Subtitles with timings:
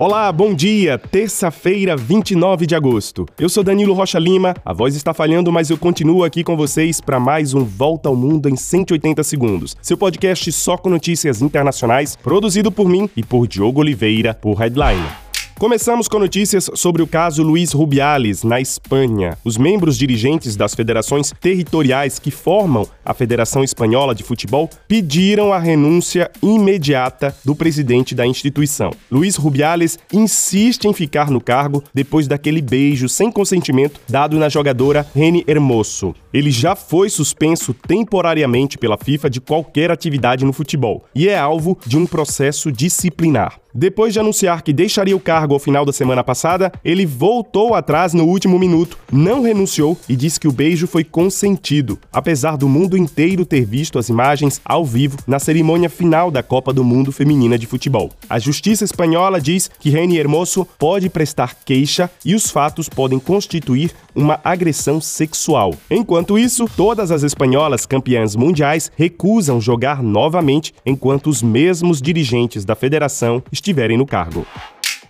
[0.00, 0.96] Olá, bom dia!
[0.96, 3.26] Terça-feira, 29 de agosto.
[3.38, 7.02] Eu sou Danilo Rocha Lima, a voz está falhando, mas eu continuo aqui com vocês
[7.02, 9.76] para mais um Volta ao Mundo em 180 segundos.
[9.82, 15.29] Seu podcast só com notícias internacionais, produzido por mim e por Diogo Oliveira, por Headline.
[15.60, 19.36] Começamos com notícias sobre o caso Luiz Rubiales, na Espanha.
[19.44, 25.58] Os membros dirigentes das federações territoriais que formam a Federação Espanhola de Futebol pediram a
[25.58, 28.90] renúncia imediata do presidente da instituição.
[29.10, 35.06] Luiz Rubiales insiste em ficar no cargo depois daquele beijo sem consentimento dado na jogadora
[35.14, 36.14] Reni Hermoso.
[36.32, 41.76] Ele já foi suspenso temporariamente pela FIFA de qualquer atividade no futebol e é alvo
[41.86, 43.60] de um processo disciplinar.
[43.72, 48.12] Depois de anunciar que deixaria o cargo ao final da semana passada, ele voltou atrás
[48.12, 52.96] no último minuto, não renunciou e disse que o beijo foi consentido, apesar do mundo
[52.96, 57.56] inteiro ter visto as imagens ao vivo na cerimônia final da Copa do Mundo Feminina
[57.56, 58.10] de Futebol.
[58.28, 63.92] A justiça espanhola diz que Reni Hermoso pode prestar queixa e os fatos podem constituir
[64.14, 65.74] uma agressão sexual.
[65.88, 72.74] Enquanto isso, todas as espanholas campeãs mundiais recusam jogar novamente enquanto os mesmos dirigentes da
[72.74, 74.46] federação estiverem no cargo.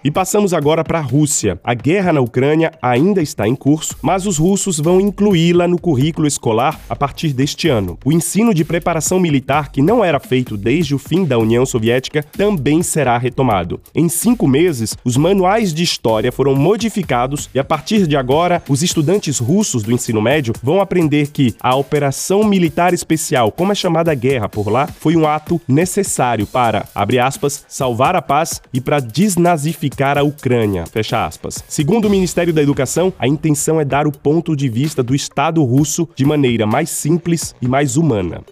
[0.03, 1.61] E passamos agora para a Rússia.
[1.63, 6.27] A guerra na Ucrânia ainda está em curso, mas os russos vão incluí-la no currículo
[6.27, 7.99] escolar a partir deste ano.
[8.03, 12.23] O ensino de preparação militar, que não era feito desde o fim da União Soviética,
[12.23, 13.79] também será retomado.
[13.95, 18.83] Em cinco meses, os manuais de história foram modificados e, a partir de agora, os
[18.83, 24.11] estudantes russos do ensino médio vão aprender que a Operação Militar Especial, como é chamada
[24.11, 28.81] a guerra por lá, foi um ato necessário para, abre aspas, salvar a paz e
[28.81, 30.87] para desnazificar unificar a Ucrânia.
[30.87, 31.65] Fecha aspas.
[31.69, 35.63] Segundo o Ministério da Educação, a intenção é dar o ponto de vista do Estado
[35.65, 38.43] russo de maneira mais simples e mais humana.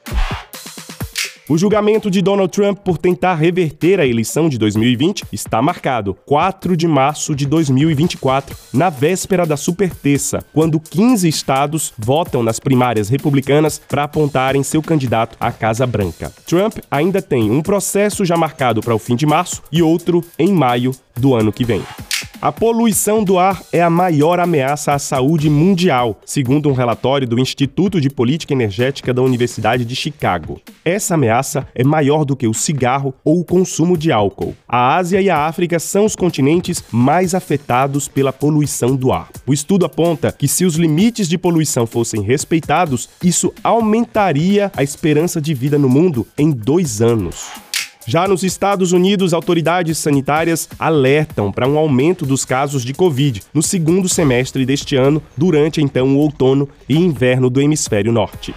[1.48, 6.76] O julgamento de Donald Trump por tentar reverter a eleição de 2020 está marcado 4
[6.76, 13.78] de março de 2024, na véspera da superterça, quando 15 estados votam nas primárias republicanas
[13.78, 16.30] para apontarem seu candidato à Casa Branca.
[16.46, 20.52] Trump ainda tem um processo já marcado para o fim de março e outro em
[20.52, 21.82] maio do ano que vem.
[22.40, 27.36] A poluição do ar é a maior ameaça à saúde mundial, segundo um relatório do
[27.36, 30.60] Instituto de Política Energética da Universidade de Chicago.
[30.84, 34.54] Essa ameaça é maior do que o cigarro ou o consumo de álcool.
[34.68, 39.30] A Ásia e a África são os continentes mais afetados pela poluição do ar.
[39.44, 45.40] O estudo aponta que se os limites de poluição fossem respeitados, isso aumentaria a esperança
[45.40, 47.67] de vida no mundo em dois anos.
[48.08, 53.62] Já nos Estados Unidos, autoridades sanitárias alertam para um aumento dos casos de Covid no
[53.62, 58.54] segundo semestre deste ano, durante então o outono e inverno do hemisfério norte.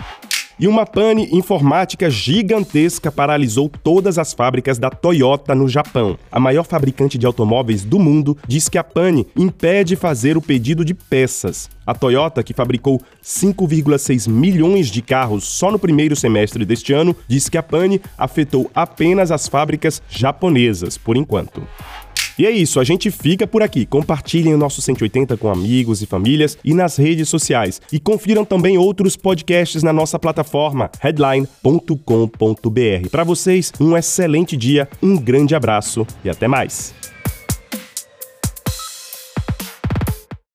[0.62, 6.20] E uma pane informática gigantesca paralisou todas as fábricas da Toyota no Japão.
[6.32, 10.86] A maior fabricante de automóveis do mundo diz que a pane impede fazer o pedido
[10.86, 11.68] de peças.
[11.84, 17.50] A Toyota, que fabricou 5,6 milhões de carros só no primeiro semestre deste ano, diz
[17.50, 21.64] que a pane afetou apenas as fábricas japonesas, por enquanto.
[22.42, 23.86] E é isso, a gente fica por aqui.
[23.86, 27.80] Compartilhem o nosso 180 com amigos e famílias e nas redes sociais.
[27.94, 33.10] E confiram também outros podcasts na nossa plataforma headline.com.br.
[33.12, 37.01] Para vocês, um excelente dia, um grande abraço e até mais.